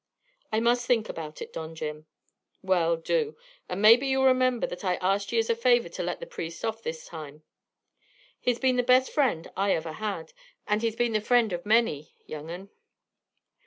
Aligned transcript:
"I 0.51 0.59
must 0.59 0.87
think 0.87 1.09
about 1.09 1.43
it, 1.43 1.53
Don 1.53 1.75
Jim." 1.75 2.07
"Well, 2.63 2.97
do. 2.97 3.37
And 3.69 3.83
maybe 3.83 4.07
you'll 4.07 4.25
remember 4.25 4.65
that 4.65 4.83
I 4.83 4.95
asked 4.95 5.31
ye 5.31 5.37
as 5.37 5.47
a 5.47 5.55
favour 5.55 5.89
to 5.89 6.01
let 6.01 6.19
the 6.19 6.25
priest 6.25 6.65
off 6.65 6.81
this 6.81 7.05
time. 7.05 7.43
He's 8.39 8.57
been 8.57 8.77
the 8.77 8.81
best 8.81 9.11
friend 9.11 9.47
I 9.55 9.73
ever 9.73 9.91
had, 9.93 10.33
and 10.65 10.81
he's 10.81 10.95
been 10.95 11.13
the 11.13 11.21
friend 11.21 11.53
of 11.53 11.67
many, 11.67 12.15
young 12.25 12.49
'un." 12.49 12.71